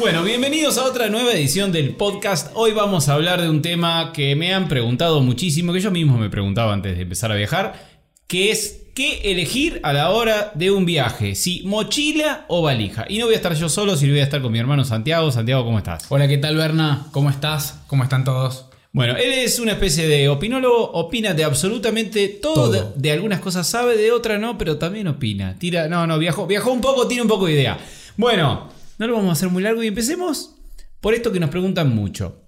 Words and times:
Bueno, 0.00 0.24
bienvenidos 0.24 0.78
a 0.78 0.84
otra 0.86 1.10
nueva 1.10 1.34
edición 1.34 1.72
del 1.72 1.94
podcast. 1.94 2.52
Hoy 2.54 2.72
vamos 2.72 3.10
a 3.10 3.12
hablar 3.12 3.42
de 3.42 3.50
un 3.50 3.60
tema 3.60 4.14
que 4.14 4.34
me 4.34 4.54
han 4.54 4.66
preguntado 4.66 5.20
muchísimo, 5.20 5.74
que 5.74 5.80
yo 5.80 5.90
mismo 5.90 6.16
me 6.16 6.30
preguntaba 6.30 6.72
antes 6.72 6.96
de 6.96 7.02
empezar 7.02 7.30
a 7.30 7.34
viajar, 7.34 7.74
que 8.26 8.50
es 8.50 8.80
qué 8.94 9.30
elegir 9.30 9.78
a 9.82 9.92
la 9.92 10.08
hora 10.08 10.52
de 10.54 10.70
un 10.70 10.86
viaje, 10.86 11.34
si 11.34 11.64
mochila 11.66 12.46
o 12.48 12.62
valija. 12.62 13.04
Y 13.10 13.18
no 13.18 13.26
voy 13.26 13.34
a 13.34 13.36
estar 13.36 13.54
yo 13.54 13.68
solo, 13.68 13.94
sino 13.94 14.12
voy 14.12 14.20
a 14.20 14.24
estar 14.24 14.40
con 14.40 14.50
mi 14.52 14.58
hermano 14.58 14.86
Santiago. 14.86 15.30
Santiago, 15.30 15.66
¿cómo 15.66 15.76
estás? 15.76 16.06
Hola, 16.08 16.26
¿qué 16.26 16.38
tal 16.38 16.56
Berna? 16.56 17.08
¿Cómo 17.12 17.28
estás? 17.28 17.80
¿Cómo 17.86 18.02
están 18.02 18.24
todos? 18.24 18.70
Bueno, 18.92 19.18
él 19.18 19.30
es 19.30 19.60
una 19.60 19.72
especie 19.72 20.08
de 20.08 20.30
opinólogo, 20.30 20.92
opina 20.92 21.34
de 21.34 21.44
absolutamente 21.44 22.26
todo, 22.28 22.54
Todo. 22.54 22.72
De, 22.72 22.84
de 22.96 23.12
algunas 23.12 23.40
cosas 23.40 23.66
sabe, 23.66 23.98
de 23.98 24.12
otras 24.12 24.40
no, 24.40 24.56
pero 24.56 24.78
también 24.78 25.08
opina. 25.08 25.58
Tira, 25.58 25.88
no, 25.88 26.06
no, 26.06 26.18
viajó, 26.18 26.46
viajó 26.46 26.72
un 26.72 26.80
poco, 26.80 27.06
tiene 27.06 27.22
un 27.22 27.28
poco 27.28 27.44
de 27.44 27.52
idea. 27.52 27.78
Bueno, 28.16 28.79
no 29.00 29.06
lo 29.08 29.14
vamos 29.14 29.30
a 29.30 29.32
hacer 29.32 29.48
muy 29.48 29.62
largo 29.62 29.82
y 29.82 29.88
empecemos 29.88 30.56
por 31.00 31.14
esto 31.14 31.32
que 31.32 31.40
nos 31.40 31.50
preguntan 31.50 31.94
mucho. 31.94 32.44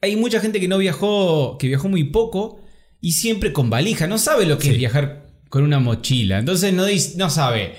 Hay 0.00 0.16
mucha 0.16 0.40
gente 0.40 0.60
que 0.60 0.68
no 0.68 0.78
viajó, 0.78 1.58
que 1.58 1.66
viajó 1.66 1.88
muy 1.88 2.04
poco 2.04 2.60
y 3.00 3.12
siempre 3.12 3.52
con 3.52 3.68
valija, 3.70 4.06
no 4.06 4.16
sabe 4.18 4.46
lo 4.46 4.56
que 4.56 4.64
Sí. 4.64 4.70
es 4.70 4.78
viajar 4.78 5.26
con 5.48 5.64
una 5.64 5.80
mochila. 5.80 6.38
Entonces 6.38 6.72
no, 6.72 6.84
dice- 6.84 7.14
no 7.18 7.28
sabe. 7.28 7.74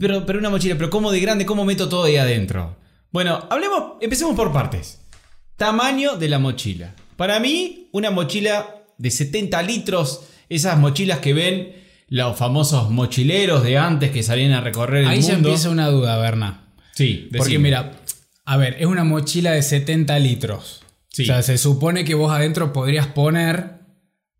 Pero, 0.00 0.24
pero 0.26 0.38
una 0.38 0.50
mochila, 0.50 0.76
pero 0.76 0.90
¿cómo 0.90 1.12
de 1.12 1.20
grande? 1.20 1.44
¿Cómo 1.46 1.64
meto 1.64 1.88
todo 1.88 2.04
ahí 2.04 2.16
adentro? 2.16 2.76
Bueno, 3.12 3.46
hablemos, 3.50 3.94
empecemos 4.00 4.34
por 4.36 4.52
partes. 4.52 5.00
Tamaño 5.56 6.16
de 6.16 6.28
la 6.28 6.38
mochila. 6.38 6.94
Para 7.16 7.40
mí, 7.40 7.88
una 7.92 8.10
mochila 8.10 8.84
de 8.98 9.10
70 9.10 9.62
litros, 9.62 10.22
esas 10.48 10.78
mochilas 10.78 11.18
que 11.20 11.32
ven 11.32 11.74
los 12.08 12.36
famosos 12.36 12.90
mochileros 12.90 13.62
de 13.64 13.78
antes 13.78 14.10
que 14.10 14.22
salían 14.22 14.52
a 14.52 14.60
recorrer 14.60 15.02
el 15.04 15.08
Ahí 15.08 15.20
ya 15.22 15.32
mundo. 15.34 15.48
empieza 15.48 15.70
una 15.70 15.88
duda, 15.88 16.18
Berna. 16.18 16.65
Sí, 16.96 17.28
Porque 17.36 17.58
mira, 17.60 17.92
a 18.44 18.56
ver, 18.56 18.76
es 18.80 18.86
una 18.86 19.04
mochila 19.04 19.52
de 19.52 19.62
70 19.62 20.18
litros. 20.18 20.82
Sí. 21.10 21.22
O 21.22 21.26
sea, 21.26 21.42
se 21.42 21.58
supone 21.58 22.04
que 22.04 22.14
vos 22.14 22.32
adentro 22.32 22.72
podrías 22.72 23.06
poner 23.06 23.80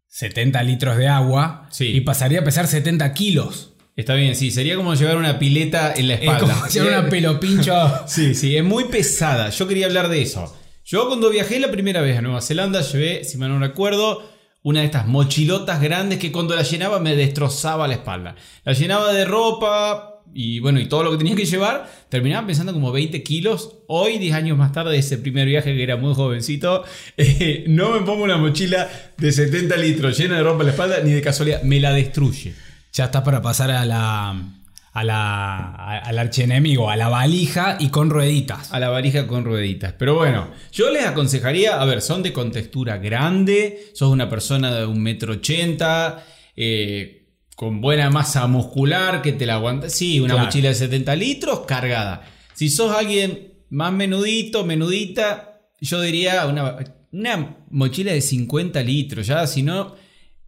70 0.09 0.63
litros 0.63 0.97
de 0.97 1.09
agua 1.09 1.69
Sí. 1.71 1.87
y 1.89 2.01
pasaría 2.01 2.41
a 2.41 2.45
pesar 2.45 2.67
70 2.67 3.13
kilos. 3.15 3.73
Está 3.97 4.15
bien, 4.15 4.35
sí, 4.37 4.51
sería 4.51 4.77
como 4.77 4.95
llevar 4.95 5.17
una 5.17 5.39
pileta 5.39 5.93
en 5.95 6.09
la 6.09 6.15
Es 6.15 6.21
espalda. 6.21 6.41
como 6.55 6.67
llevar 6.71 7.01
una 7.01 7.09
pelo 7.11 7.41
pincho. 7.41 7.75
Sí, 8.07 8.35
sí, 8.35 8.57
es 8.57 8.65
muy 8.65 8.85
pesada. 8.85 9.51
Yo 9.51 9.67
quería 9.69 9.87
hablar 9.87 10.09
de 10.09 10.23
eso. 10.23 10.55
Yo 10.85 11.09
cuando 11.09 11.31
viajé 11.31 11.59
la 11.61 11.71
primera 11.71 12.01
vez 12.01 12.17
a 12.19 12.23
Nueva 12.23 12.41
Zelanda 12.41 12.81
llevé, 12.83 13.25
si 13.25 13.39
mal 13.39 13.49
no 13.51 13.59
recuerdo, 13.59 14.23
una 14.63 14.81
de 14.81 14.87
estas 14.87 15.07
mochilotas 15.07 15.81
grandes 15.81 16.19
que 16.19 16.31
cuando 16.33 16.55
la 16.55 16.63
llenaba 16.63 17.01
me 17.01 17.17
destrozaba 17.17 17.89
la 17.89 17.95
espalda. 17.95 18.37
La 18.65 18.73
llenaba 18.73 19.13
de 19.13 19.25
ropa 19.25 20.16
y 20.35 20.61
bueno, 20.61 20.81
y 20.81 20.87
todo 20.87 21.03
lo 21.03 21.11
que 21.13 21.19
tenía 21.19 21.35
que 21.35 21.45
llevar, 21.47 21.91
terminaba 22.09 22.47
pensando 22.47 22.73
como 22.73 22.93
20 22.93 23.23
kilos. 23.23 23.77
Hoy, 23.89 24.19
10 24.19 24.35
años 24.35 24.59
más 24.59 24.73
tarde 24.73 24.93
de 24.93 24.99
ese 24.99 25.19
primer 25.19 25.47
viaje 25.47 25.75
que 25.75 25.83
era 25.83 25.97
muy 25.97 26.15
jovencito, 26.15 26.85
eh, 27.17 27.65
no 27.69 27.93
me 27.93 28.01
pongo 28.07 28.25
una 28.25 28.37
mochila 28.37 28.89
de 29.17 29.33
70 29.33 29.77
litros 29.77 30.19
llena 30.19 30.37
de 30.37 30.43
ropa 30.43 30.61
en 30.61 30.67
la 30.67 30.73
espalda, 30.73 30.97
ni 31.03 31.13
de 31.13 31.23
casualidad, 31.23 31.63
me 31.63 31.81
la 31.81 31.93
destruye. 31.93 32.55
Ya 32.93 33.07
está 33.07 33.23
para 33.25 33.41
pasar 33.43 33.71
a 33.71 33.85
la. 33.85 34.53
A 34.93 35.05
la, 35.05 35.57
a- 35.75 35.99
al 35.99 36.19
archienemigo, 36.19 36.89
a 36.89 36.97
la 36.97 37.09
valija 37.11 37.77
y 37.79 37.91
con 37.91 38.09
rueditas. 38.09 38.73
A 38.73 38.81
la 38.81 38.89
varija 38.89 39.27
con 39.27 39.45
rueditas. 39.45 39.93
Pero 39.99 40.15
bueno, 40.15 40.49
yo 40.73 40.91
les 40.91 41.05
aconsejaría, 41.05 41.79
a 41.79 41.85
ver, 41.85 42.01
son 42.01 42.23
de 42.23 42.33
contextura 42.33 42.97
grande, 42.97 43.89
sos 43.93 44.11
una 44.11 44.31
persona 44.31 44.75
de 44.75 44.87
un 44.87 45.03
metro 45.03 45.35
ochenta, 45.35 46.25
eh, 46.57 47.16
con 47.57 47.81
buena 47.81 48.09
masa 48.11 48.47
muscular, 48.47 49.21
que 49.23 49.33
te 49.33 49.45
la 49.47 49.55
aguanta. 49.55 49.89
Sí, 49.91 50.21
una 50.21 50.35
Claro. 50.35 50.47
mochila 50.47 50.69
de 50.69 50.75
70 50.77 51.17
litros 51.17 51.61
cargada. 51.67 52.23
Si 52.55 52.69
sos 52.69 52.95
alguien 52.97 53.55
más 53.71 53.93
menudito, 53.93 54.65
menudita, 54.65 55.61
yo 55.81 56.01
diría 56.01 56.47
una, 56.47 56.77
una 57.13 57.57
mochila 57.71 58.13
de 58.13 58.21
50 58.21 58.81
litros. 58.83 59.27
Ya, 59.27 59.47
si 59.47 59.63
no, 59.63 59.95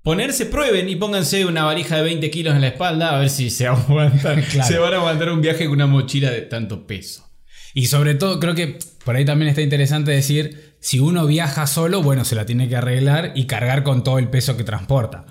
ponerse, 0.02 0.46
prueben 0.46 0.88
y 0.88 0.96
pónganse 0.96 1.44
una 1.46 1.64
valija 1.64 1.96
de 1.96 2.02
20 2.02 2.30
kilos 2.30 2.54
en 2.54 2.60
la 2.60 2.68
espalda 2.68 3.16
a 3.16 3.18
ver 3.20 3.30
si 3.30 3.50
se 3.50 3.66
aguantan. 3.68 4.42
Claro. 4.52 4.68
Se 4.68 4.78
van 4.78 4.92
a 4.94 4.96
aguantar 4.98 5.30
un 5.32 5.40
viaje 5.40 5.64
con 5.64 5.74
una 5.74 5.86
mochila 5.86 6.30
de 6.30 6.42
tanto 6.42 6.86
peso. 6.86 7.24
Y 7.74 7.86
sobre 7.86 8.14
todo, 8.14 8.38
creo 8.40 8.54
que 8.54 8.78
por 9.04 9.16
ahí 9.16 9.24
también 9.24 9.48
está 9.48 9.62
interesante 9.62 10.10
decir, 10.10 10.76
si 10.80 10.98
uno 11.00 11.26
viaja 11.26 11.66
solo, 11.66 12.02
bueno, 12.02 12.24
se 12.24 12.34
la 12.34 12.44
tiene 12.46 12.68
que 12.68 12.76
arreglar 12.76 13.32
y 13.34 13.44
cargar 13.46 13.82
con 13.82 14.04
todo 14.04 14.18
el 14.18 14.28
peso 14.28 14.56
que 14.58 14.64
transporta. 14.64 15.24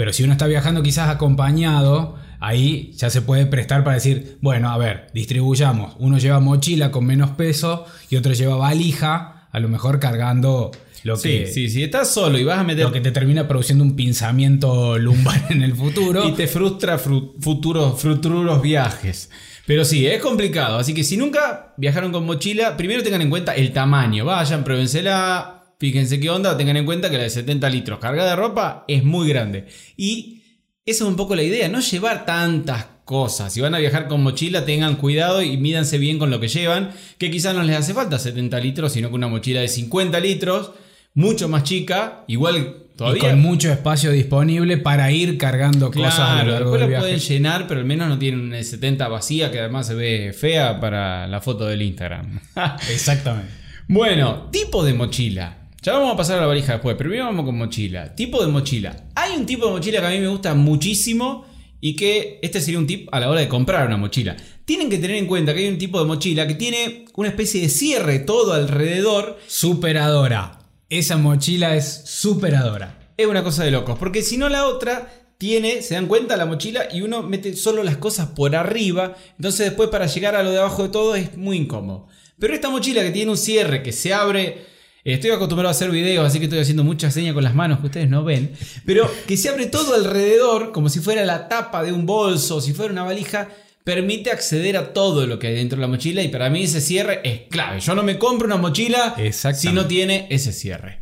Pero 0.00 0.14
si 0.14 0.22
uno 0.24 0.32
está 0.32 0.46
viajando 0.46 0.82
quizás 0.82 1.10
acompañado, 1.10 2.16
ahí 2.40 2.92
ya 2.96 3.10
se 3.10 3.20
puede 3.20 3.44
prestar 3.44 3.84
para 3.84 3.96
decir, 3.96 4.38
bueno, 4.40 4.70
a 4.70 4.78
ver, 4.78 5.08
distribuyamos. 5.12 5.94
Uno 5.98 6.16
lleva 6.16 6.40
mochila 6.40 6.90
con 6.90 7.04
menos 7.04 7.32
peso 7.32 7.84
y 8.08 8.16
otro 8.16 8.32
lleva 8.32 8.56
valija, 8.56 9.48
a 9.52 9.60
lo 9.60 9.68
mejor 9.68 10.00
cargando 10.00 10.70
lo 11.02 11.16
Sí, 11.16 11.28
que, 11.40 11.46
sí, 11.48 11.68
si 11.68 11.82
estás 11.82 12.08
solo 12.14 12.38
y 12.38 12.44
vas 12.44 12.58
a 12.58 12.64
meter 12.64 12.84
lo 12.86 12.92
que 12.92 13.02
te 13.02 13.12
termina 13.12 13.46
produciendo 13.46 13.84
un 13.84 13.94
pinzamiento 13.94 14.96
lumbar 15.06 15.44
en 15.50 15.62
el 15.62 15.74
futuro. 15.76 16.26
y 16.26 16.32
te 16.32 16.46
frustra 16.46 16.98
fru- 16.98 17.32
futuros, 17.38 18.00
futuros 18.00 18.62
viajes. 18.62 19.28
Pero 19.66 19.84
sí, 19.84 20.06
es 20.06 20.22
complicado. 20.22 20.78
Así 20.78 20.94
que 20.94 21.04
si 21.04 21.18
nunca 21.18 21.74
viajaron 21.76 22.10
con 22.10 22.24
mochila, 22.24 22.74
primero 22.78 23.02
tengan 23.02 23.20
en 23.20 23.28
cuenta 23.28 23.54
el 23.54 23.72
tamaño. 23.72 24.24
Vayan, 24.24 24.64
pruébensela, 24.64 25.59
fíjense 25.80 26.20
qué 26.20 26.30
onda. 26.30 26.56
Tengan 26.56 26.76
en 26.76 26.84
cuenta 26.84 27.10
que 27.10 27.16
la 27.16 27.24
de 27.24 27.30
70 27.30 27.68
litros 27.70 27.98
cargada 27.98 28.30
de 28.30 28.36
ropa 28.36 28.84
es 28.86 29.02
muy 29.02 29.28
grande. 29.28 29.66
Y 29.96 30.42
esa 30.84 31.04
es 31.04 31.08
un 31.10 31.16
poco 31.16 31.34
la 31.34 31.42
idea, 31.42 31.68
no 31.68 31.80
llevar 31.80 32.24
tantas 32.24 32.86
cosas. 33.04 33.52
Si 33.52 33.60
van 33.60 33.74
a 33.74 33.78
viajar 33.78 34.06
con 34.06 34.22
mochila, 34.22 34.64
tengan 34.64 34.96
cuidado 34.96 35.42
y 35.42 35.56
mídanse 35.56 35.98
bien 35.98 36.18
con 36.18 36.30
lo 36.30 36.38
que 36.38 36.48
llevan. 36.48 36.90
Que 37.18 37.30
quizás 37.30 37.54
no 37.54 37.62
les 37.62 37.76
hace 37.76 37.94
falta 37.94 38.18
70 38.18 38.60
litros, 38.60 38.92
sino 38.92 39.08
que 39.08 39.14
una 39.14 39.26
mochila 39.26 39.60
de 39.60 39.68
50 39.68 40.20
litros, 40.20 40.72
mucho 41.14 41.48
más 41.48 41.64
chica, 41.64 42.24
igual 42.28 42.56
y 42.58 42.96
todavía. 42.96 43.30
con 43.30 43.40
mucho 43.40 43.72
espacio 43.72 44.12
disponible 44.12 44.76
para 44.76 45.10
ir 45.10 45.38
cargando 45.38 45.90
cosas 45.90 46.20
a 46.20 46.44
lo 46.44 46.52
largo 46.52 46.70
después 46.70 46.80
del 46.80 46.88
viaje. 46.90 47.02
pueden 47.02 47.20
llenar, 47.20 47.66
pero 47.66 47.80
al 47.80 47.86
menos 47.86 48.08
no 48.08 48.18
tienen 48.18 48.40
una 48.40 48.62
70 48.62 49.08
vacía 49.08 49.50
que 49.50 49.58
además 49.58 49.86
se 49.86 49.94
ve 49.94 50.32
fea 50.32 50.78
para 50.78 51.26
la 51.26 51.40
foto 51.40 51.66
del 51.66 51.82
Instagram. 51.82 52.38
Exactamente. 52.90 53.50
bueno, 53.88 54.50
tipo 54.52 54.84
de 54.84 54.94
mochila. 54.94 55.59
Ya 55.82 55.94
vamos 55.94 56.12
a 56.12 56.16
pasar 56.16 56.36
a 56.36 56.42
la 56.42 56.46
valija 56.46 56.74
después, 56.74 56.94
pero 56.96 57.08
primero 57.08 57.24
vamos 57.24 57.46
con 57.46 57.56
mochila. 57.56 58.14
Tipo 58.14 58.44
de 58.44 58.52
mochila. 58.52 59.08
Hay 59.14 59.34
un 59.34 59.46
tipo 59.46 59.64
de 59.64 59.72
mochila 59.72 60.00
que 60.00 60.06
a 60.06 60.10
mí 60.10 60.18
me 60.18 60.28
gusta 60.28 60.52
muchísimo 60.52 61.46
y 61.80 61.96
que 61.96 62.38
este 62.42 62.60
sería 62.60 62.78
un 62.78 62.86
tip 62.86 63.08
a 63.12 63.18
la 63.18 63.30
hora 63.30 63.40
de 63.40 63.48
comprar 63.48 63.86
una 63.86 63.96
mochila. 63.96 64.36
Tienen 64.66 64.90
que 64.90 64.98
tener 64.98 65.16
en 65.16 65.26
cuenta 65.26 65.54
que 65.54 65.60
hay 65.60 65.68
un 65.68 65.78
tipo 65.78 65.98
de 65.98 66.04
mochila 66.04 66.46
que 66.46 66.54
tiene 66.54 67.06
una 67.14 67.30
especie 67.30 67.62
de 67.62 67.70
cierre 67.70 68.18
todo 68.18 68.52
alrededor 68.52 69.38
Superadora. 69.46 70.58
Esa 70.90 71.16
mochila 71.16 71.74
es 71.74 72.02
superadora. 72.04 73.14
Es 73.16 73.26
una 73.26 73.42
cosa 73.42 73.64
de 73.64 73.70
locos, 73.70 73.98
porque 73.98 74.20
si 74.20 74.36
no 74.36 74.50
la 74.50 74.66
otra 74.66 75.10
tiene, 75.38 75.80
se 75.80 75.94
dan 75.94 76.08
cuenta 76.08 76.36
la 76.36 76.44
mochila 76.44 76.88
y 76.92 77.00
uno 77.00 77.22
mete 77.22 77.56
solo 77.56 77.82
las 77.82 77.96
cosas 77.96 78.28
por 78.28 78.54
arriba, 78.54 79.16
entonces 79.36 79.68
después 79.68 79.88
para 79.88 80.04
llegar 80.04 80.34
a 80.34 80.42
lo 80.42 80.50
de 80.50 80.58
abajo 80.58 80.82
de 80.82 80.88
todo 80.90 81.14
es 81.14 81.38
muy 81.38 81.56
incómodo. 81.56 82.06
Pero 82.38 82.52
esta 82.52 82.68
mochila 82.68 83.02
que 83.02 83.12
tiene 83.12 83.30
un 83.30 83.38
cierre 83.38 83.82
que 83.82 83.92
se 83.92 84.12
abre, 84.12 84.66
estoy 85.04 85.30
acostumbrado 85.30 85.68
a 85.68 85.72
hacer 85.72 85.90
videos, 85.90 86.26
así 86.26 86.38
que 86.38 86.44
estoy 86.44 86.58
haciendo 86.60 86.84
muchas 86.84 87.14
señas 87.14 87.34
con 87.34 87.44
las 87.44 87.54
manos 87.54 87.80
que 87.80 87.86
ustedes 87.86 88.08
no 88.10 88.24
ven, 88.24 88.52
pero 88.84 89.10
que 89.26 89.36
se 89.36 89.48
abre 89.48 89.66
todo 89.66 89.94
alrededor, 89.94 90.72
como 90.72 90.88
si 90.88 91.00
fuera 91.00 91.24
la 91.24 91.48
tapa 91.48 91.82
de 91.82 91.92
un 91.92 92.06
bolso, 92.06 92.60
si 92.60 92.72
fuera 92.72 92.92
una 92.92 93.02
valija, 93.04 93.48
permite 93.84 94.30
acceder 94.30 94.76
a 94.76 94.92
todo 94.92 95.26
lo 95.26 95.38
que 95.38 95.46
hay 95.48 95.54
dentro 95.54 95.76
de 95.76 95.80
la 95.82 95.88
mochila 95.88 96.22
y 96.22 96.28
para 96.28 96.50
mí 96.50 96.62
ese 96.64 96.80
cierre 96.80 97.20
es 97.24 97.42
clave. 97.50 97.80
Yo 97.80 97.94
no 97.94 98.02
me 98.02 98.18
compro 98.18 98.46
una 98.46 98.56
mochila 98.58 99.16
si 99.54 99.72
no 99.72 99.86
tiene 99.86 100.26
ese 100.30 100.52
cierre. 100.52 101.00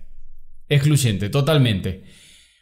Excluyente, 0.69 1.29
totalmente. 1.29 2.05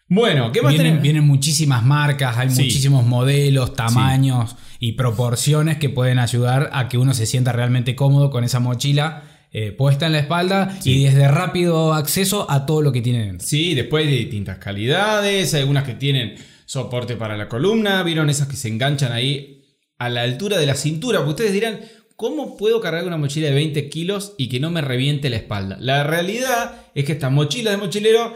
Bueno, 0.09 0.53
¿qué 0.53 0.63
más 0.63 0.71
Vienen, 0.71 0.87
tenemos? 0.87 1.03
vienen 1.03 1.27
muchísimas 1.27 1.85
marcas, 1.85 2.37
hay 2.39 2.49
Sí. 2.51 2.63
muchísimos 2.63 3.05
modelos, 3.05 3.75
tamaños 3.75 4.55
y 4.79 4.93
proporciones 4.93 5.79
que 5.79 5.89
pueden 5.91 6.21
ayudar 6.21 6.71
a 6.73 6.89
que 6.89 6.97
uno 6.97 7.13
se 7.13 7.27
sienta 7.27 7.51
realmente 7.53 7.97
cómodo 7.97 8.31
con 8.31 8.45
esa 8.45 8.61
mochila 8.61 9.25
eh, 9.59 9.73
puesta 9.73 10.05
en 10.05 10.13
la 10.13 10.19
espalda 10.19 10.79
y 10.85 11.05
desde 11.05 11.29
rápido 11.29 11.95
acceso 11.95 12.45
a 12.51 12.67
todo 12.67 12.83
lo 12.83 12.93
que 12.93 13.01
tiene 13.01 13.25
dentro. 13.25 13.49
Sí, 13.49 13.75
después 13.75 14.05
de 14.05 14.13
distintas 14.13 14.59
calidades, 14.59 15.55
hay 15.55 15.61
algunas 15.61 15.85
que 15.85 15.95
tienen 15.95 16.35
soporte 16.67 17.17
para 17.17 17.39
la 17.39 17.49
columna, 17.49 18.03
vieron 18.03 18.29
esas 18.29 18.49
que 18.49 18.57
se 18.57 18.69
enganchan 18.69 19.13
ahí 19.13 19.65
a 19.97 20.11
la 20.11 20.25
altura 20.25 20.59
de 20.59 20.67
la 20.67 20.75
cintura, 20.75 21.21
porque 21.21 21.31
ustedes 21.31 21.55
dirán, 21.55 21.81
¿cómo 22.17 22.59
puedo 22.59 22.83
cargar 22.83 23.07
una 23.07 23.17
mochila 23.17 23.49
de 23.49 23.55
20 23.55 23.89
kilos 23.89 24.35
y 24.37 24.51
que 24.51 24.61
no 24.61 24.71
me 24.71 24.83
reviente 24.83 25.31
la 25.31 25.37
espalda? 25.37 25.79
La 25.81 26.05
realidad 26.05 26.75
es 26.95 27.07
que 27.07 27.13
estas 27.13 27.33
mochilas 27.33 27.73
de 27.73 27.79
mochilero, 27.79 28.35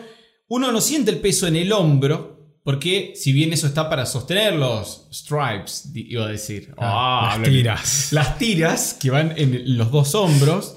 uno 0.49 0.73
no 0.73 0.81
siente 0.81 1.11
el 1.11 1.19
peso 1.19 1.47
en 1.47 1.57
el 1.57 1.71
hombro, 1.73 2.57
porque 2.65 3.13
si 3.15 3.35
bien 3.35 3.53
eso 3.53 3.67
está 3.67 3.91
para 3.91 4.07
sostener 4.07 4.55
los 4.55 5.07
stripes, 5.13 5.91
iba 5.95 6.25
a 6.25 6.29
decir. 6.29 6.73
Ah, 6.79 7.37
las 7.39 7.47
tiras. 7.47 8.09
Las 8.13 8.39
tiras 8.39 8.95
que 8.95 9.11
van 9.11 9.35
en 9.37 9.77
los 9.77 9.91
dos 9.91 10.15
hombros. 10.15 10.77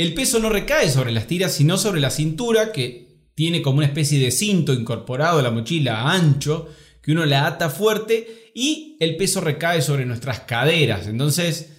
El 0.00 0.14
peso 0.14 0.38
no 0.38 0.48
recae 0.48 0.88
sobre 0.90 1.12
las 1.12 1.26
tiras, 1.26 1.52
sino 1.52 1.76
sobre 1.76 2.00
la 2.00 2.10
cintura, 2.10 2.72
que 2.72 3.26
tiene 3.34 3.60
como 3.62 3.78
una 3.78 3.86
especie 3.86 4.18
de 4.18 4.30
cinto 4.30 4.72
incorporado 4.72 5.38
a 5.38 5.42
la 5.42 5.50
mochila 5.50 6.10
ancho, 6.12 6.68
que 7.02 7.12
uno 7.12 7.26
la 7.26 7.46
ata 7.46 7.68
fuerte 7.70 8.50
y 8.54 8.96
el 9.00 9.16
peso 9.16 9.40
recae 9.40 9.82
sobre 9.82 10.06
nuestras 10.06 10.40
caderas. 10.40 11.06
Entonces, 11.06 11.72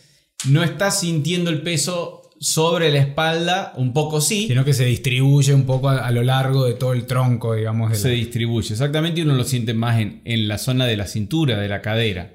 no 0.47 0.63
estás 0.63 0.99
sintiendo 0.99 1.49
el 1.49 1.61
peso 1.61 2.29
sobre 2.39 2.91
la 2.91 2.99
espalda, 2.99 3.73
un 3.75 3.93
poco 3.93 4.19
sí, 4.21 4.47
Sino 4.47 4.65
que 4.65 4.73
se 4.73 4.85
distribuye 4.85 5.53
un 5.53 5.65
poco 5.65 5.89
a, 5.89 6.05
a 6.05 6.11
lo 6.11 6.23
largo 6.23 6.65
de 6.65 6.73
todo 6.73 6.93
el 6.93 7.05
tronco, 7.05 7.53
digamos. 7.55 7.95
se 7.97 8.09
la- 8.09 8.13
distribuye. 8.15 8.71
Exactamente, 8.73 9.19
y 9.21 9.23
uno 9.23 9.35
lo 9.35 9.43
siente 9.43 9.73
más 9.75 9.99
en, 9.99 10.21
en 10.25 10.47
la 10.47 10.57
zona 10.57 10.85
de 10.85 10.97
la 10.97 11.05
cintura, 11.07 11.59
de 11.59 11.67
la 11.69 11.81
cadera. 11.81 12.33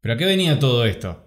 ¿Pero 0.00 0.14
a 0.14 0.16
qué 0.16 0.24
venía 0.26 0.58
todo 0.58 0.84
esto? 0.86 1.20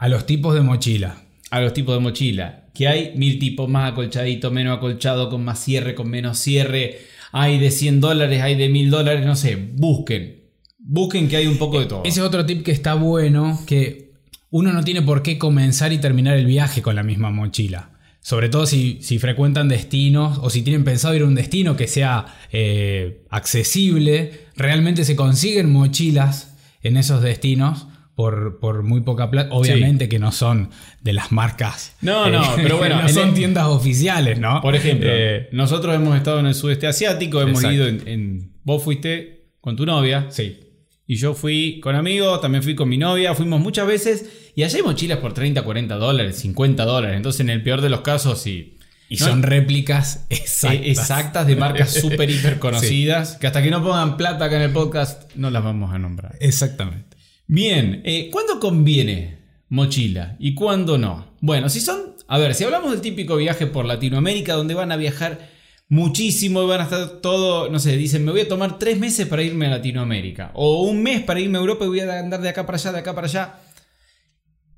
a 0.00 0.08
los 0.08 0.26
tipos 0.26 0.54
de 0.54 0.60
mochila. 0.60 1.22
a 1.50 1.60
los 1.60 1.72
tipos 1.74 1.94
de 1.96 2.00
mochila. 2.00 2.67
Que 2.78 2.86
hay 2.86 3.12
mil 3.16 3.40
tipos 3.40 3.68
más 3.68 3.90
acolchadito, 3.90 4.52
menos 4.52 4.76
acolchado, 4.76 5.30
con 5.30 5.44
más 5.44 5.58
cierre, 5.58 5.96
con 5.96 6.08
menos 6.08 6.38
cierre. 6.38 7.00
Hay 7.32 7.58
de 7.58 7.72
100 7.72 8.00
dólares, 8.00 8.40
hay 8.40 8.54
de 8.54 8.68
1000 8.68 8.88
dólares, 8.88 9.26
no 9.26 9.34
sé. 9.34 9.56
Busquen. 9.56 10.44
Busquen 10.78 11.28
que 11.28 11.38
hay 11.38 11.48
un 11.48 11.58
poco 11.58 11.80
de 11.80 11.86
todo. 11.86 12.02
Ese 12.04 12.20
es 12.20 12.24
otro 12.24 12.46
tip 12.46 12.62
que 12.62 12.70
está 12.70 12.94
bueno, 12.94 13.58
que 13.66 14.12
uno 14.50 14.72
no 14.72 14.84
tiene 14.84 15.02
por 15.02 15.24
qué 15.24 15.38
comenzar 15.38 15.92
y 15.92 15.98
terminar 15.98 16.36
el 16.36 16.46
viaje 16.46 16.80
con 16.80 16.94
la 16.94 17.02
misma 17.02 17.32
mochila. 17.32 17.98
Sobre 18.20 18.48
todo 18.48 18.64
si, 18.64 18.98
si 19.02 19.18
frecuentan 19.18 19.66
destinos 19.66 20.38
o 20.40 20.48
si 20.48 20.62
tienen 20.62 20.84
pensado 20.84 21.16
ir 21.16 21.22
a 21.22 21.26
un 21.26 21.34
destino 21.34 21.74
que 21.74 21.88
sea 21.88 22.26
eh, 22.52 23.24
accesible, 23.28 24.46
realmente 24.54 25.04
se 25.04 25.16
consiguen 25.16 25.72
mochilas 25.72 26.54
en 26.82 26.96
esos 26.96 27.22
destinos 27.22 27.88
por, 28.18 28.58
por 28.58 28.82
muy 28.82 29.02
poca 29.02 29.30
plata. 29.30 29.54
Obviamente 29.54 30.08
que 30.08 30.18
no 30.18 30.32
son 30.32 30.70
de 31.02 31.12
las 31.12 31.30
marcas. 31.30 31.90
eh, 31.90 31.96
No, 32.00 32.28
no, 32.28 32.42
pero 32.56 32.76
bueno, 32.76 33.00
no 33.02 33.08
son 33.08 33.28
el- 33.28 33.34
tiendas 33.34 33.66
oficiales, 33.68 34.40
¿no? 34.40 34.60
Por 34.60 34.74
ejemplo, 34.74 35.08
Eh, 35.08 35.48
nosotros 35.52 35.94
hemos 35.94 36.16
estado 36.16 36.40
en 36.40 36.46
el 36.46 36.56
sudeste 36.56 36.88
asiático, 36.88 37.40
hemos 37.40 37.62
Exacto. 37.62 37.74
ido 37.76 37.86
en, 37.86 38.08
en- 38.08 38.52
Vos 38.64 38.82
fuiste 38.82 39.52
con 39.60 39.76
tu 39.76 39.86
novia. 39.86 40.26
sí. 40.30 40.58
Y 41.06 41.14
yo 41.14 41.32
fui 41.34 41.78
con 41.80 41.94
amigos, 41.94 42.40
también 42.40 42.62
fui 42.64 42.74
con 42.74 42.88
mi 42.88 42.98
novia, 42.98 43.34
fuimos 43.36 43.60
muchas 43.60 43.86
veces. 43.86 44.50
Y 44.56 44.64
allá 44.64 44.76
hay 44.78 44.82
mochilas 44.82 45.18
por 45.20 45.32
30, 45.32 45.62
40 45.62 45.94
dólares, 45.94 46.36
50 46.40 46.84
dólares. 46.84 47.16
Entonces, 47.16 47.40
en 47.42 47.50
el 47.50 47.62
peor 47.62 47.80
de 47.82 47.88
los 47.88 48.00
casos, 48.00 48.42
sí. 48.42 48.76
Y 49.08 49.16
No- 49.16 49.26
son 49.26 49.42
réplicas 49.44 50.26
exactas. 50.30 50.80
Eh, 50.80 50.90
exactas 50.90 51.46
de 51.46 51.54
marcas 51.56 51.92
súper 52.02 52.28
hiper 52.28 52.58
conocidas. 52.58 53.36
Que 53.36 53.46
hasta 53.46 53.62
que 53.62 53.70
no 53.70 53.80
pongan 53.82 54.16
plata 54.16 54.46
acá 54.46 54.56
en 54.56 54.62
el 54.62 54.72
podcast, 54.72 55.32
no 55.36 55.50
las 55.50 55.62
vamos 55.62 55.94
a 55.94 55.98
nombrar. 55.98 56.34
Exactamente. 56.40 57.16
Bien, 57.50 58.02
eh, 58.04 58.28
¿cuándo 58.30 58.60
conviene 58.60 59.38
mochila 59.70 60.36
y 60.38 60.54
cuándo 60.54 60.98
no? 60.98 61.32
Bueno, 61.40 61.70
si 61.70 61.80
son, 61.80 62.14
a 62.26 62.36
ver, 62.36 62.54
si 62.54 62.64
hablamos 62.64 62.90
del 62.90 63.00
típico 63.00 63.36
viaje 63.36 63.66
por 63.66 63.86
Latinoamérica 63.86 64.52
donde 64.52 64.74
van 64.74 64.92
a 64.92 64.98
viajar 64.98 65.48
muchísimo 65.88 66.62
y 66.62 66.66
van 66.66 66.82
a 66.82 66.84
estar 66.84 67.08
todo, 67.22 67.70
no 67.70 67.78
sé, 67.78 67.96
dicen, 67.96 68.22
me 68.22 68.32
voy 68.32 68.42
a 68.42 68.48
tomar 68.48 68.78
tres 68.78 68.98
meses 68.98 69.26
para 69.26 69.42
irme 69.42 69.66
a 69.66 69.70
Latinoamérica 69.70 70.50
o 70.52 70.82
un 70.82 71.02
mes 71.02 71.22
para 71.22 71.40
irme 71.40 71.56
a 71.56 71.62
Europa 71.62 71.86
y 71.86 71.88
voy 71.88 72.00
a 72.00 72.18
andar 72.18 72.42
de 72.42 72.50
acá 72.50 72.66
para 72.66 72.76
allá, 72.76 72.92
de 72.92 72.98
acá 72.98 73.14
para 73.14 73.26
allá. 73.26 73.58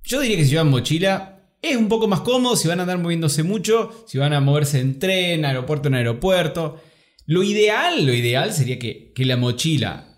Yo 0.04 0.20
diría 0.20 0.36
que 0.36 0.44
si 0.44 0.50
llevan 0.50 0.70
mochila 0.70 1.40
es 1.60 1.74
un 1.76 1.88
poco 1.88 2.06
más 2.06 2.20
cómodo 2.20 2.54
si 2.54 2.68
van 2.68 2.78
a 2.78 2.82
andar 2.82 2.98
moviéndose 2.98 3.42
mucho, 3.42 4.04
si 4.06 4.16
van 4.16 4.32
a 4.32 4.40
moverse 4.40 4.78
en 4.78 5.00
tren, 5.00 5.44
aeropuerto 5.44 5.88
en 5.88 5.94
aeropuerto. 5.94 6.80
Lo 7.26 7.42
ideal, 7.42 8.06
lo 8.06 8.14
ideal 8.14 8.52
sería 8.52 8.78
que, 8.78 9.12
que 9.12 9.24
la 9.24 9.36
mochila 9.36 10.09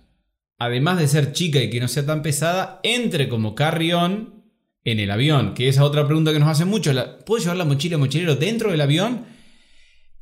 además 0.64 0.98
de 0.98 1.08
ser 1.08 1.32
chica 1.32 1.62
y 1.62 1.70
que 1.70 1.80
no 1.80 1.88
sea 1.88 2.06
tan 2.06 2.22
pesada, 2.22 2.80
entre 2.82 3.28
como 3.28 3.54
carry-on 3.54 4.42
en 4.84 5.00
el 5.00 5.10
avión. 5.10 5.54
Que 5.54 5.68
esa 5.68 5.84
otra 5.84 6.06
pregunta 6.06 6.32
que 6.32 6.38
nos 6.38 6.48
hacen 6.48 6.68
mucho. 6.68 6.92
¿Puedo 7.24 7.42
llevar 7.42 7.56
la 7.56 7.64
mochila 7.64 7.98
mochilero 7.98 8.36
dentro 8.36 8.70
del 8.70 8.80
avión? 8.80 9.26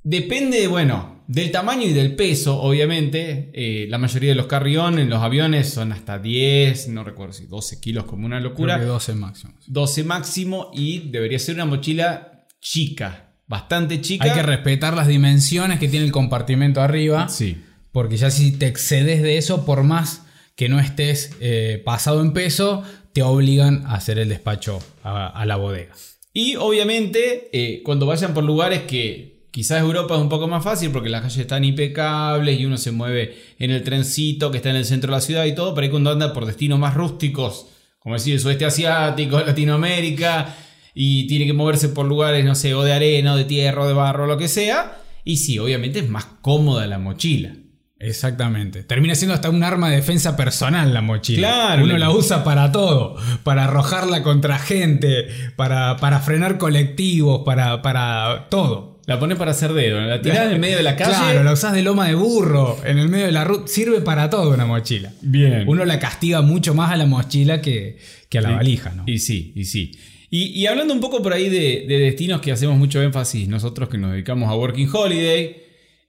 Depende, 0.03 0.67
bueno, 0.67 1.25
del 1.27 1.51
tamaño 1.51 1.87
y 1.87 1.93
del 1.93 2.17
peso, 2.17 2.61
obviamente. 2.61 3.51
Eh, 3.53 3.87
la 3.89 3.99
mayoría 3.99 4.31
de 4.31 4.35
los 4.35 4.47
carry-on 4.47 4.99
en 4.99 5.11
los 5.11 5.23
aviones 5.23 5.69
son 5.69 5.93
hasta 5.93 6.19
10, 6.19 6.89
no 6.89 7.05
recuerdo 7.05 7.35
si 7.35 7.47
12 7.47 7.81
kilos 7.81 8.05
como 8.05 8.27
una 8.27 8.41
locura. 8.41 8.77
Creo 8.77 8.87
que 8.87 8.93
12 8.93 9.15
máximos. 9.15 9.65
12 9.67 10.05
máximo 10.05 10.71
y 10.75 11.11
debería 11.11 11.39
ser 11.39 11.57
una 11.57 11.67
mochila 11.67 12.47
chica, 12.61 13.35
bastante 13.47 14.01
chica. 14.01 14.25
Hay 14.25 14.33
que 14.33 14.43
respetar 14.43 14.95
las 14.95 15.07
dimensiones 15.07 15.79
que 15.79 15.89
tiene 15.89 16.07
el 16.07 16.13
compartimento 16.13 16.81
arriba. 16.81 17.29
Sí. 17.29 17.63
Porque 17.93 18.17
ya 18.17 18.31
si 18.31 18.53
te 18.53 18.67
excedes 18.67 19.23
de 19.23 19.37
eso, 19.37 19.67
por 19.67 19.83
más 19.83 20.23
que 20.56 20.69
no 20.69 20.79
estés 20.79 21.37
eh, 21.41 21.82
pasado 21.85 22.20
en 22.20 22.32
peso, 22.32 22.82
te 23.12 23.23
obligan 23.23 23.85
a 23.87 23.94
hacer 23.94 24.19
el 24.19 24.29
despacho 24.29 24.79
a, 25.02 25.44
la 25.47 25.56
bodega. 25.56 25.94
Y 26.32 26.56
obviamente, 26.56 27.49
eh, 27.52 27.82
cuando 27.82 28.06
vayan 28.06 28.35
por 28.35 28.44
lugares 28.44 28.82
que 28.82 29.49
quizás 29.50 29.81
Europa 29.81 30.14
es 30.14 30.20
un 30.20 30.29
poco 30.29 30.47
más 30.47 30.62
fácil 30.62 30.91
porque 30.91 31.08
las 31.08 31.23
calles 31.23 31.38
están 31.38 31.64
impecables 31.64 32.61
y 32.61 32.67
uno 32.67 32.76
se 32.76 32.93
mueve 32.93 33.37
en 33.58 33.70
el 33.70 33.82
trencito 33.82 34.50
que 34.50 34.58
está 34.58 34.70
en 34.70 34.76
el 34.76 34.85
centro 34.85 35.11
de 35.11 35.17
la 35.17 35.20
ciudad 35.20 35.44
y 35.44 35.55
todo, 35.55 35.75
pero 35.75 35.91
cuando 35.91 36.11
anda 36.11 36.32
por 36.32 36.47
destinos 36.47 36.79
más 36.79 36.94
rústicos, 36.94 37.67
como 37.99 38.14
decir 38.14 38.35
el 38.35 38.41
sudeste 38.41 38.64
asiático, 38.64 39.41
Latinoamérica, 39.46 40.56
y 40.94 41.26
tiene 41.26 41.46
que 41.46 41.53
moverse 41.53 41.88
por 41.88 42.06
lugares, 42.06 42.44
no 42.44 42.55
sé, 42.55 42.75
o 42.75 42.82
de 42.82 42.93
arena, 42.93 43.35
o 43.35 43.37
de 43.37 43.44
tierra, 43.44 43.82
o 43.82 43.88
de 43.88 43.94
barro, 43.94 44.26
lo 44.26 44.38
que 44.38 44.49
sea, 44.49 45.00
y 45.25 45.37
sí, 45.37 45.58
obviamente 45.58 46.00
es 46.00 46.08
más 46.08 46.25
cómoda 46.43 46.87
la 46.87 46.99
mochila. 46.99 47.55
Exactamente. 48.00 48.82
Termina 48.82 49.14
siendo 49.14 49.35
hasta 49.35 49.50
un 49.50 49.62
arma 49.62 49.91
de 49.91 49.97
defensa 49.97 50.37
personal 50.37 50.93
la 50.93 51.02
mochila. 51.02 51.49
Claro. 51.49 51.85
Uno 51.85 51.99
la 51.99 52.11
usa 52.11 52.43
para 52.43 52.73
todo. 52.73 53.17
Para 53.44 53.64
arrojarla 53.64 54.23
contra 54.23 54.58
gente, 54.58 55.29
para, 55.56 55.97
para 55.99 56.20
frenar 56.20 56.58
colectivos, 56.58 57.43
para, 57.44 57.82
para 57.82 58.47
todo. 58.50 58.99
La 59.06 59.19
pones 59.19 59.37
para 59.38 59.50
hacer 59.50 59.73
dedo, 59.73 60.00
la 60.00 60.23
tirás 60.23 60.47
en 60.47 60.52
el 60.52 60.58
medio 60.61 60.76
de 60.76 60.82
la 60.85 60.94
calle. 60.97 61.11
Claro, 61.12 61.43
la 61.43 61.52
usás 61.52 61.73
de 61.73 61.82
loma 61.82 62.06
de 62.06 62.14
burro, 62.14 62.79
en 62.85 62.99
el 62.99 63.08
medio 63.08 63.26
de 63.26 63.32
la 63.32 63.44
ruta. 63.44 63.67
Sirve 63.67 64.00
para 64.00 64.31
todo 64.31 64.55
una 64.55 64.67
mochila. 64.67 65.12
Bien. 65.20 65.64
Uno 65.67 65.85
la 65.85 65.99
castiga 65.99 66.43
mucho 66.43 66.75
más 66.75 66.93
a 66.93 66.96
la 66.96 67.06
mochila 67.06 67.61
que, 67.61 67.99
que 68.29 68.38
a 68.38 68.41
la 68.43 68.50
Sí. 68.50 68.55
valija, 68.55 68.91
¿no? 68.91 69.03
Y 69.06 69.19
sí, 69.19 69.53
y 69.56 69.64
sí. 69.64 69.93
Y, 70.31 70.44
y 70.61 70.67
hablando 70.69 70.94
un 70.94 71.00
poco 71.00 71.23
por 71.23 71.32
ahí 71.32 71.49
de, 71.49 71.87
de 71.88 71.99
destinos 71.99 72.41
que 72.41 72.53
hacemos 72.53 72.76
mucho 72.79 73.03
énfasis, 73.03 73.49
nosotros 73.49 73.88
que 73.88 73.99
nos 73.99 74.12
dedicamos 74.12 74.49
a 74.49 74.55
Working 74.55 74.88
Holiday, 74.93 75.56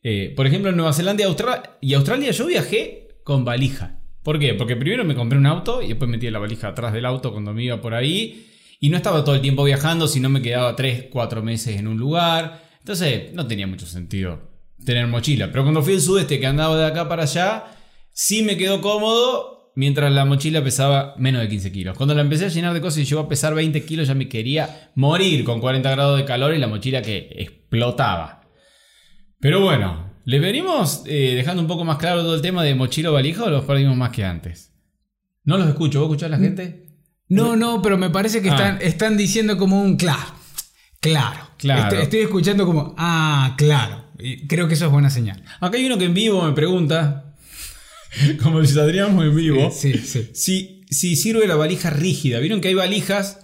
eh, 0.03 0.33
por 0.35 0.47
ejemplo 0.47 0.69
en 0.69 0.77
Nueva 0.77 0.93
Zelanda 0.93 1.23
y 1.23 1.27
Australia, 1.27 1.77
y 1.81 1.93
Australia 1.93 2.31
yo 2.31 2.47
viajé 2.47 3.09
con 3.23 3.45
valija. 3.45 3.99
¿Por 4.23 4.39
qué? 4.39 4.53
Porque 4.53 4.75
primero 4.75 5.03
me 5.03 5.15
compré 5.15 5.37
un 5.37 5.45
auto 5.47 5.81
y 5.81 5.89
después 5.89 6.09
metí 6.09 6.29
la 6.29 6.39
valija 6.39 6.69
atrás 6.69 6.93
del 6.93 7.05
auto 7.05 7.31
cuando 7.31 7.53
me 7.53 7.63
iba 7.63 7.81
por 7.81 7.93
ahí. 7.93 8.47
Y 8.79 8.89
no 8.89 8.97
estaba 8.97 9.23
todo 9.23 9.35
el 9.35 9.41
tiempo 9.41 9.63
viajando, 9.63 10.07
sino 10.07 10.29
me 10.29 10.41
quedaba 10.41 10.75
3, 10.75 11.05
4 11.11 11.43
meses 11.43 11.77
en 11.77 11.87
un 11.87 11.97
lugar. 11.97 12.63
Entonces 12.79 13.33
no 13.33 13.47
tenía 13.47 13.67
mucho 13.67 13.85
sentido 13.85 14.49
tener 14.83 15.07
mochila. 15.07 15.51
Pero 15.51 15.63
cuando 15.63 15.81
fui 15.81 15.93
al 15.93 16.01
sudeste 16.01 16.39
que 16.39 16.47
andaba 16.47 16.77
de 16.77 16.85
acá 16.85 17.07
para 17.07 17.23
allá, 17.23 17.65
sí 18.11 18.43
me 18.43 18.57
quedó 18.57 18.81
cómodo 18.81 19.71
mientras 19.75 20.11
la 20.11 20.25
mochila 20.25 20.63
pesaba 20.63 21.15
menos 21.17 21.41
de 21.41 21.49
15 21.49 21.71
kilos. 21.71 21.97
Cuando 21.97 22.15
la 22.15 22.21
empecé 22.21 22.45
a 22.45 22.49
llenar 22.49 22.73
de 22.73 22.81
cosas 22.81 22.99
y 22.99 23.05
llegó 23.05 23.21
a 23.21 23.29
pesar 23.29 23.53
20 23.53 23.85
kilos 23.85 24.07
ya 24.07 24.15
me 24.15 24.27
quería 24.27 24.91
morir 24.95 25.43
con 25.43 25.59
40 25.59 25.89
grados 25.91 26.17
de 26.17 26.25
calor 26.25 26.53
y 26.53 26.57
la 26.57 26.67
mochila 26.67 27.01
que 27.01 27.29
explotaba. 27.37 28.40
Pero 29.41 29.59
bueno, 29.61 30.11
¿les 30.25 30.39
venimos 30.41 31.03
eh, 31.05 31.33
dejando 31.35 31.61
un 31.61 31.67
poco 31.67 31.83
más 31.83 31.97
claro 31.97 32.21
todo 32.21 32.35
el 32.35 32.41
tema 32.41 32.63
de 32.63 32.75
mochila 32.75 33.09
o 33.09 33.13
valija 33.13 33.43
o 33.43 33.49
los 33.49 33.65
perdimos 33.65 33.97
más 33.97 34.11
que 34.11 34.23
antes? 34.23 34.71
No 35.43 35.57
los 35.57 35.67
escucho, 35.67 35.99
¿vos 35.99 36.07
escuchás 36.09 36.27
a 36.27 36.37
la 36.37 36.37
gente? 36.37 36.87
No, 37.27 37.55
no, 37.55 37.81
pero 37.81 37.97
me 37.97 38.09
parece 38.09 38.41
que 38.41 38.49
Ah. 38.49 38.53
están, 38.55 38.77
están 38.81 39.17
diciendo 39.17 39.57
como 39.57 39.81
un 39.81 39.97
claro. 39.97 40.35
Claro. 40.99 41.39
Claro. 41.57 41.83
Estoy, 41.83 42.03
estoy 42.03 42.19
escuchando 42.19 42.65
como, 42.65 42.93
ah, 42.97 43.55
claro. 43.57 44.05
Y 44.19 44.45
creo 44.47 44.67
que 44.67 44.75
eso 44.75 44.85
es 44.85 44.91
buena 44.91 45.09
señal. 45.09 45.43
Acá 45.59 45.77
hay 45.77 45.85
uno 45.85 45.97
que 45.97 46.05
en 46.05 46.13
vivo 46.13 46.43
me 46.45 46.53
pregunta, 46.53 47.33
como 48.43 48.63
si 48.63 48.73
saldríamos 48.73 49.23
en 49.25 49.35
vivo, 49.35 49.71
Sí, 49.71 49.93
sí. 49.93 50.29
si, 50.33 50.85
si 50.89 51.15
sirve 51.15 51.47
la 51.47 51.55
valija 51.55 51.89
rígida. 51.89 52.39
Vieron 52.39 52.61
que 52.61 52.67
hay 52.67 52.73
valijas 52.75 53.39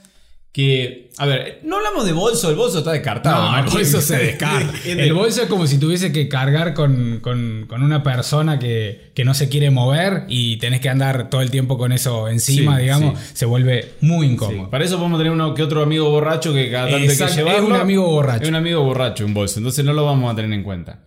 que... 0.61 1.11
A 1.19 1.27
ver, 1.27 1.59
no 1.63 1.77
hablamos 1.77 2.03
de 2.05 2.13
bolso, 2.13 2.49
el 2.49 2.55
bolso 2.55 2.79
está 2.79 2.91
descartado. 2.91 3.51
No, 3.51 3.59
el 3.59 3.65
bolso 3.69 4.01
se 4.01 4.17
descarta. 4.23 4.75
Es 4.77 4.97
de- 4.97 5.03
El 5.03 5.13
bolso 5.13 5.43
es 5.43 5.47
como 5.47 5.67
si 5.67 5.77
tuviese 5.77 6.11
que 6.11 6.27
cargar 6.27 6.73
con, 6.73 7.19
con- 7.21 7.65
con 7.67 7.83
una 7.83 8.01
persona 8.01 8.57
que, 8.57 9.11
que 9.13 9.23
no 9.23 9.35
se 9.35 9.49
quiere 9.49 9.69
mover 9.69 10.23
y 10.29 10.57
tenés 10.57 10.79
que 10.81 10.89
andar 10.89 11.29
todo 11.29 11.41
el 11.41 11.51
tiempo 11.51 11.77
con 11.77 11.91
eso 11.91 12.27
encima, 12.27 12.77
Sí, 12.77 12.81
digamos. 12.83 13.19
sí. 13.19 13.25
Se 13.35 13.45
vuelve 13.45 13.93
muy 14.01 14.25
Sí, 14.27 14.33
incómodo. 14.33 14.69
para 14.71 14.83
eso 14.83 14.97
podemos 14.97 15.19
tener 15.19 15.31
uno 15.31 15.53
que 15.53 15.61
otro 15.61 15.83
amigo 15.83 16.09
borracho 16.09 16.51
que 16.53 16.71
cada 16.71 16.85
tanto 16.85 16.97
hay 16.97 17.05
que 17.07 17.13
Exacto, 17.13 17.33
es 17.33 17.37
llevarlo. 17.37 17.67
un 17.67 17.75
amigo 17.75 18.07
borracho. 18.07 18.43
Es 18.43 18.49
un 18.49 18.55
amigo 18.55 18.81
borracho, 18.83 19.25
un 19.25 19.33
bolso. 19.35 19.59
Entonces 19.59 19.85
no 19.85 19.93
lo 19.93 20.05
vamos 20.05 20.33
a 20.33 20.35
tener 20.35 20.51
en 20.53 20.63
cuenta. 20.63 21.03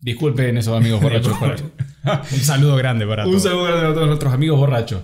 Disculpen 0.00 0.56
esos 0.58 0.76
amigos 0.76 1.00
borrachos. 1.02 1.36
un 2.32 2.40
saludo 2.40 2.74
grande 2.74 3.06
para 3.06 3.24
Un 3.26 3.30
todos. 3.30 3.44
saludo 3.44 3.64
grande 3.64 3.86
a 3.86 3.94
todos 3.94 4.06
nuestros 4.08 4.32
amigos 4.32 4.58
borrachos. 4.58 5.02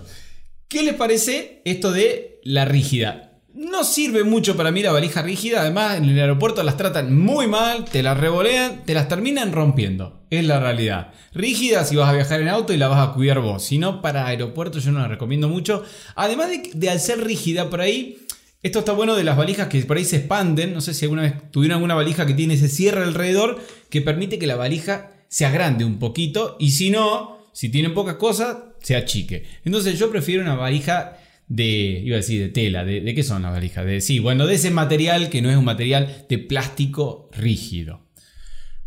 ¿Qué 0.67 0.83
les 0.83 0.95
parece 0.95 1.63
esto 1.65 1.93
de 1.93 2.41
la 2.43 2.65
rígida? 2.65 3.31
No 3.55 3.85
sirve 3.85 4.25
mucho 4.25 4.57
para 4.57 4.73
mí 4.73 4.83
la 4.83 4.91
valija 4.91 5.23
rígida, 5.23 5.61
además 5.61 5.99
en 5.99 6.07
el 6.07 6.19
aeropuerto 6.19 6.61
las 6.65 6.77
tratan 6.77 7.17
muy 7.17 7.47
mal, 7.47 7.85
te 7.85 8.03
las 8.03 8.19
revolean, 8.19 8.83
te 8.85 8.95
las 8.95 9.07
terminan 9.07 9.53
rompiendo. 9.53 10.25
Es 10.29 10.45
la 10.45 10.59
realidad. 10.59 11.13
Rígida 11.33 11.85
si 11.85 11.95
vas 11.95 12.09
a 12.09 12.15
viajar 12.15 12.41
en 12.41 12.49
auto 12.49 12.73
y 12.73 12.79
la 12.79 12.89
vas 12.89 13.09
a 13.09 13.13
cuidar 13.13 13.39
vos. 13.39 13.65
Si 13.65 13.79
no, 13.79 14.03
para 14.03 14.27
aeropuerto 14.27 14.81
yo 14.81 14.91
no 14.91 14.99
la 14.99 15.07
recomiendo 15.07 15.49
mucho. 15.49 15.85
Además 16.17 16.49
de, 16.49 16.69
de 16.75 16.91
al 16.91 16.99
ser 16.99 17.23
rígida 17.23 17.71
por 17.71 17.81
ahí, 17.81 18.27
esto 18.65 18.81
está 18.81 18.91
bueno 18.91 19.15
de 19.15 19.23
las 19.23 19.37
valijas 19.37 19.69
que 19.69 19.81
por 19.83 19.99
ahí 19.99 20.05
se 20.05 20.17
expanden. 20.17 20.75
No 20.75 20.81
sé 20.81 20.93
si 20.93 21.05
alguna 21.05 21.23
vez 21.23 21.35
tuvieron 21.53 21.77
alguna 21.77 21.95
valija 21.95 22.27
que 22.27 22.35
tiene 22.35 22.55
ese 22.55 22.69
cierre 22.69 23.05
alrededor 23.05 23.63
que 23.89 24.01
permite 24.01 24.41
que 24.41 24.49
la 24.49 24.57
valija 24.57 25.13
se 25.29 25.47
agrande 25.47 25.85
un 25.85 26.01
poquito. 26.01 26.57
Y 26.59 26.73
si 26.73 26.91
no, 26.91 27.39
si 27.53 27.69
tienen 27.69 27.95
pocas 27.95 28.17
cosas, 28.17 28.57
se 28.83 28.97
achique. 28.97 29.45
Entonces 29.65 29.97
yo 29.97 30.11
prefiero 30.11 30.43
una 30.43 30.57
valija 30.57 31.19
de, 31.49 32.03
iba 32.05 32.15
a 32.17 32.19
decir, 32.21 32.41
de 32.41 32.49
tela, 32.49 32.85
de, 32.85 33.01
¿de 33.01 33.15
qué 33.15 33.23
son 33.23 33.43
las 33.43 33.53
valijas? 33.53 33.85
De, 33.85 34.01
sí, 34.01 34.19
bueno, 34.19 34.47
de 34.47 34.55
ese 34.55 34.71
material 34.71 35.29
que 35.31 35.43
no 35.43 35.51
es 35.51 35.57
un 35.57 35.65
material 35.65 36.27
de 36.29 36.39
plástico 36.39 37.29
rígido. 37.33 38.01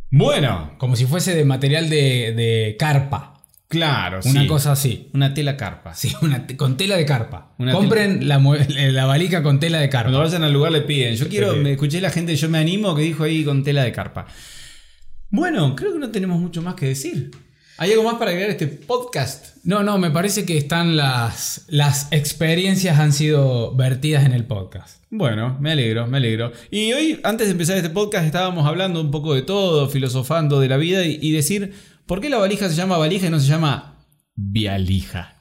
Bueno, 0.09 0.75
Como 0.77 0.95
si 0.95 1.05
fuese 1.05 1.35
de 1.35 1.43
material 1.45 1.89
de, 1.89 2.33
de 2.35 2.75
carpa. 2.79 3.43
claro, 3.67 4.19
Una 4.25 4.41
sí. 4.41 4.47
cosa 4.47 4.71
así. 4.71 5.09
Una 5.13 5.33
tela 5.33 5.57
carpa. 5.57 5.93
Sí, 5.93 6.13
una, 6.21 6.47
con 6.55 6.77
tela 6.77 6.95
de 6.95 7.05
carpa. 7.05 7.53
Una 7.59 7.73
Compren 7.73 8.27
la, 8.27 8.39
mue- 8.39 8.65
la 8.91 9.05
valija 9.05 9.43
con 9.43 9.59
tela 9.59 9.79
de 9.79 9.89
carpa. 9.89 10.05
Cuando 10.11 10.19
vayan 10.19 10.43
al 10.43 10.53
lugar 10.53 10.71
le 10.71 10.81
piden. 10.81 11.15
Yo 11.15 11.27
quiero, 11.27 11.55
me 11.57 11.73
escuché 11.73 11.99
la 11.99 12.09
gente, 12.09 12.35
yo 12.37 12.49
me 12.49 12.57
animo 12.57 12.95
que 12.95 13.01
dijo 13.01 13.23
ahí 13.25 13.43
con 13.43 13.63
tela 13.63 13.83
de 13.83 13.91
carpa. 13.91 14.27
Bueno, 15.29 15.75
creo 15.75 15.91
que 15.93 15.99
no 15.99 16.09
tenemos 16.09 16.39
mucho 16.39 16.61
más 16.61 16.75
que 16.75 16.85
decir. 16.87 17.31
¿Hay 17.79 17.91
algo 17.91 18.03
más 18.03 18.15
para 18.15 18.31
agregar 18.31 18.49
este 18.49 18.65
podcast? 18.65 19.57
No, 19.63 19.83
no, 19.83 19.99
me 19.99 20.09
parece 20.09 20.47
que 20.47 20.57
están 20.57 20.97
las, 20.97 21.65
las 21.67 22.11
experiencias 22.11 22.97
han 22.97 23.13
sido 23.13 23.75
vertidas 23.75 24.25
en 24.25 24.31
el 24.31 24.45
podcast. 24.45 25.03
Bueno, 25.11 25.57
me 25.59 25.73
alegro, 25.73 26.07
me 26.07 26.17
alegro. 26.17 26.51
Y 26.71 26.91
hoy, 26.93 27.19
antes 27.23 27.45
de 27.45 27.51
empezar 27.51 27.77
este 27.77 27.91
podcast, 27.91 28.25
estábamos 28.25 28.65
hablando 28.65 28.99
un 28.99 29.11
poco 29.11 29.35
de 29.35 29.43
todo, 29.43 29.89
filosofando 29.89 30.59
de 30.59 30.69
la 30.69 30.77
vida 30.77 31.05
y, 31.05 31.19
y 31.21 31.31
decir, 31.31 31.71
¿por 32.07 32.19
qué 32.19 32.31
la 32.31 32.39
valija 32.39 32.67
se 32.67 32.73
llama 32.73 32.97
valija 32.97 33.27
y 33.27 33.29
no 33.29 33.39
se 33.39 33.45
llama 33.45 33.96
vialija? 34.39 35.35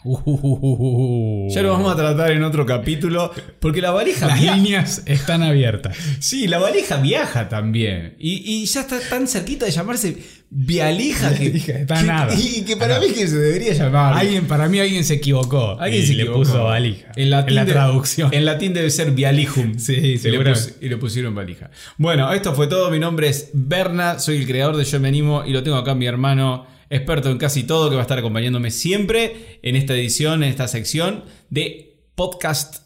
Ya 1.50 1.62
lo 1.62 1.70
vamos 1.72 1.92
a 1.92 1.96
tratar 1.96 2.30
en 2.32 2.42
otro 2.42 2.64
capítulo, 2.64 3.30
porque 3.60 3.82
la 3.82 3.90
valija 3.90 4.26
Las 4.26 4.40
viaja. 4.40 4.56
líneas 4.56 5.02
están 5.04 5.42
abiertas. 5.42 5.94
Sí, 6.18 6.46
la 6.48 6.58
valija 6.58 6.96
viaja 6.96 7.48
también. 7.50 8.16
Y, 8.18 8.62
y 8.62 8.64
ya 8.64 8.80
está 8.80 8.98
tan 9.10 9.28
cerquita 9.28 9.66
de 9.66 9.70
llamarse 9.72 10.16
vialija 10.48 11.34
que, 11.34 11.48
está 11.48 12.00
que- 12.00 12.06
nada. 12.06 12.34
Y 12.34 12.62
que 12.64 12.76
para 12.78 12.98
mí 12.98 13.08
que 13.08 13.26
se 13.28 13.36
debería 13.36 13.74
llamar. 13.74 14.14
Alguien, 14.16 14.46
para 14.46 14.66
mí 14.68 14.80
alguien 14.80 15.04
se 15.04 15.14
equivocó. 15.14 15.78
Alguien 15.78 16.02
y 16.02 16.06
se 16.06 16.14
le 16.14 16.22
equivocó. 16.22 16.44
puso 16.44 16.64
valija. 16.64 17.12
En, 17.16 17.28
latín 17.30 17.54
la 17.54 17.64
de- 17.66 17.72
traducción. 17.72 18.32
En 18.32 18.44
latín 18.46 18.72
debe 18.72 18.88
ser 18.88 19.10
vialijum. 19.10 19.78
Sí, 19.78 19.92
y 19.94 20.00
le, 20.14 20.18
seguramente. 20.18 20.60
pus- 20.72 20.74
y 20.80 20.88
le 20.88 20.96
pusieron 20.96 21.34
valija. 21.34 21.70
Bueno, 21.98 22.32
esto 22.32 22.54
fue 22.54 22.66
todo. 22.66 22.90
Mi 22.90 22.98
nombre 22.98 23.28
es 23.28 23.50
Berna, 23.52 24.18
soy 24.20 24.38
el 24.38 24.46
creador 24.46 24.76
de 24.78 24.84
Yo 24.84 24.98
Me 25.00 25.08
Animo 25.08 25.44
y 25.44 25.52
lo 25.52 25.62
tengo 25.62 25.76
acá 25.76 25.94
mi 25.94 26.06
hermano, 26.06 26.66
experto 26.90 27.30
en 27.30 27.38
casi 27.38 27.64
todo, 27.64 27.88
que 27.88 27.96
va 27.96 28.02
a 28.02 28.04
estar 28.04 28.18
acompañándome 28.18 28.70
siempre 28.70 29.58
en 29.62 29.76
esta 29.76 29.94
edición, 29.94 30.42
en 30.42 30.50
esta 30.50 30.68
sección 30.68 31.24
de 31.50 32.00
podcast 32.14 32.85